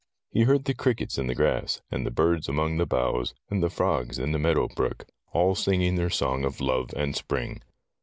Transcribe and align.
He 0.31 0.45
heard 0.45 0.65
the 0.65 0.73
crickets 0.73 1.19
in 1.19 1.27
the 1.27 1.35
grass, 1.35 1.83
and 1.91 2.07
the 2.07 2.09
birds 2.09 2.49
among 2.49 2.77
the 2.77 2.87
boughs, 2.87 3.35
and 3.51 3.61
the 3.61 3.69
frogs 3.69 4.17
in 4.17 4.31
the 4.31 4.39
meadow 4.39 4.67
brook, 4.67 5.05
all 5.31 5.53
singing 5.53 5.93
their 5.93 6.09
song 6.09 6.43
of 6.43 6.59
love 6.59 6.89
and 6.95 7.15
spring. 7.15 7.61